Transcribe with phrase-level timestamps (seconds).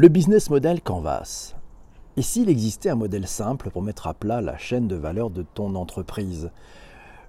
[0.00, 1.54] Le business model Canvas.
[2.16, 5.42] Et s'il existait un modèle simple pour mettre à plat la chaîne de valeur de
[5.42, 6.50] ton entreprise?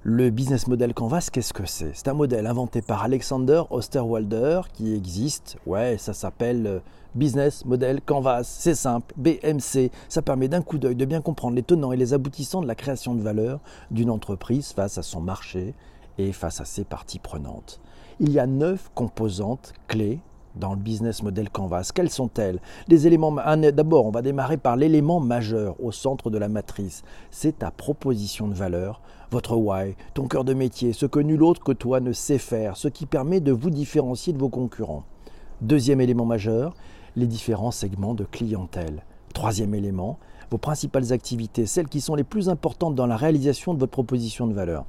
[0.04, 1.92] Le business model Canvas, qu'est-ce que c'est?
[1.94, 5.58] C'est un modèle inventé par Alexander Osterwalder qui existe.
[5.66, 6.80] Ouais, ça s'appelle euh,
[7.14, 8.46] Business Model Canvas.
[8.46, 9.92] C'est simple, BMC.
[10.08, 12.76] Ça permet d'un coup d'œil de bien comprendre les tenants et les aboutissants de la
[12.76, 13.60] création de valeur
[13.90, 15.76] d'une entreprise face à son marché
[16.18, 17.82] et face à ses parties prenantes.
[18.22, 20.22] Il y a neuf composantes clés
[20.56, 22.60] dans le business model Canvas Quelles sont-elles?
[22.88, 23.32] Les éléments.
[23.32, 27.04] D'abord, on va démarrer par l'élément majeur au centre de la matrice.
[27.30, 31.64] C'est ta proposition de valeur, votre why, ton cœur de métier, ce que nul autre
[31.64, 35.04] que toi ne sait faire, ce qui permet de vous différencier de vos concurrents.
[35.62, 36.74] Deuxième élément majeur,
[37.16, 39.04] les différents segments de clientèle.
[39.34, 43.80] Troisième élément, vos principales activités, celles qui sont les plus importantes dans la réalisation de
[43.80, 44.86] votre proposition de valeur.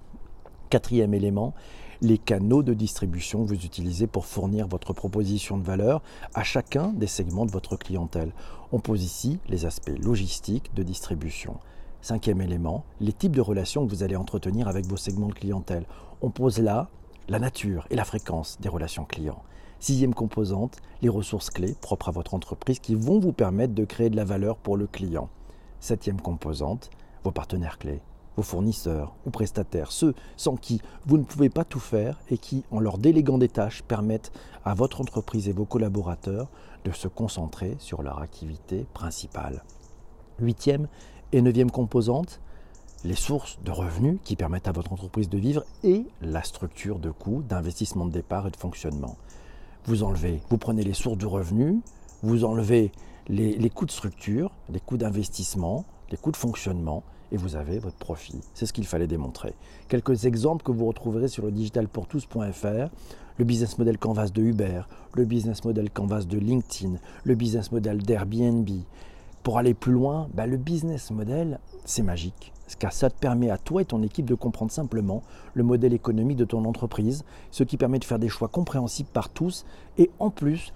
[0.70, 1.54] Quatrième élément,
[2.02, 6.02] les canaux de distribution que vous utilisez pour fournir votre proposition de valeur
[6.34, 8.32] à chacun des segments de votre clientèle.
[8.72, 11.58] On pose ici les aspects logistiques de distribution.
[12.00, 15.86] Cinquième élément, les types de relations que vous allez entretenir avec vos segments de clientèle.
[16.22, 16.88] On pose là
[17.28, 19.44] la nature et la fréquence des relations clients.
[19.78, 24.10] Sixième composante, les ressources clés propres à votre entreprise qui vont vous permettre de créer
[24.10, 25.28] de la valeur pour le client.
[25.78, 26.90] Septième composante,
[27.22, 28.00] vos partenaires clés
[28.36, 32.64] vos fournisseurs ou prestataires, ceux sans qui vous ne pouvez pas tout faire et qui,
[32.70, 34.32] en leur déléguant des tâches, permettent
[34.64, 36.48] à votre entreprise et vos collaborateurs
[36.84, 39.64] de se concentrer sur leur activité principale.
[40.38, 40.88] Huitième
[41.32, 42.40] et neuvième composante,
[43.04, 47.10] les sources de revenus qui permettent à votre entreprise de vivre et la structure de
[47.10, 49.16] coûts, d'investissement de départ et de fonctionnement.
[49.84, 51.80] Vous enlevez, vous prenez les sources de revenus,
[52.22, 52.92] vous enlevez
[53.28, 57.78] les, les coûts de structure, les coûts d'investissement, les coûts de fonctionnement, et vous avez
[57.78, 58.40] votre profit.
[58.54, 59.54] C'est ce qu'il fallait démontrer.
[59.88, 62.90] Quelques exemples que vous retrouverez sur le digitalpourtous.fr
[63.38, 64.82] le business model Canvas de Uber,
[65.14, 68.68] le business model Canvas de LinkedIn, le business model d'Airbnb.
[69.42, 72.52] Pour aller plus loin, bah, le business model, c'est magique.
[72.78, 75.22] Car ça te permet à toi et ton équipe de comprendre simplement
[75.54, 79.30] le modèle économique de ton entreprise, ce qui permet de faire des choix compréhensibles par
[79.30, 79.64] tous
[79.98, 80.72] et en plus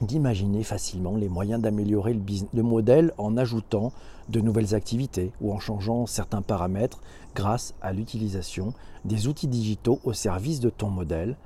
[0.00, 3.92] d'imaginer facilement les moyens d'améliorer le, modèle en ajoutant
[4.28, 7.00] de nouvelles activités ou en changeant certains paramètres
[7.34, 11.36] grâce à l'utilisation des outils digitaux au service de ton modèle.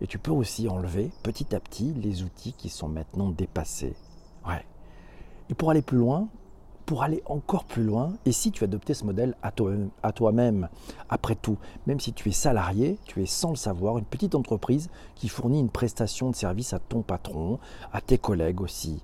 [0.00, 3.94] Et tu peux aussi enlever petit à petit les outils qui sont maintenant dépassés.
[4.46, 4.64] Ouais.
[5.48, 6.28] Et pour aller plus loin,
[6.92, 10.68] pour aller encore plus loin, et si tu adoptais ce modèle à toi-même,
[11.08, 14.90] après tout, même si tu es salarié, tu es sans le savoir, une petite entreprise
[15.14, 17.58] qui fournit une prestation de service à ton patron,
[17.94, 19.02] à tes collègues aussi.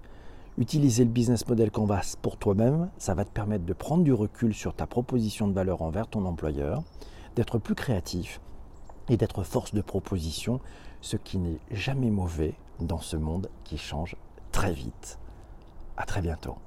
[0.59, 4.53] Utiliser le business model Canvas pour toi-même, ça va te permettre de prendre du recul
[4.53, 6.83] sur ta proposition de valeur envers ton employeur,
[7.37, 8.43] d'être plus créatif
[9.09, 10.61] et d'être force de proposition,
[11.01, 14.15] ce qui n'est jamais mauvais dans ce monde qui change
[14.53, 15.19] très vite.
[15.97, 16.59] À très bientôt.